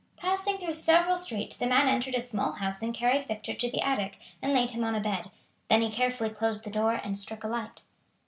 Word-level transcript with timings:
Passing 0.17 0.57
through 0.57 0.73
several 0.73 1.15
streets 1.15 1.55
the 1.55 1.67
man 1.67 1.87
entered 1.87 2.15
a 2.15 2.23
small 2.23 2.53
house 2.53 2.81
and 2.81 2.91
carried 2.91 3.25
Victor 3.27 3.53
to 3.53 3.69
the 3.69 3.81
attic 3.81 4.17
and 4.41 4.51
laid 4.51 4.71
him 4.71 4.83
on 4.83 4.95
a 4.95 4.99
bed, 4.99 5.29
then 5.69 5.83
he 5.83 5.91
carefully 5.91 6.31
closed 6.31 6.63
the 6.63 6.71
door 6.71 6.93
and 6.95 7.15
struck 7.15 7.43
a 7.43 7.47
light. 7.47 7.83